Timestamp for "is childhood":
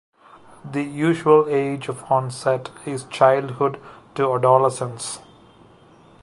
2.87-3.79